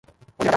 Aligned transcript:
ও 0.03 0.07
যে 0.07 0.13
রাজা! 0.37 0.49